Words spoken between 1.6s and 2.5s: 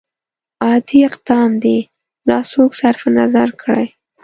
دې لا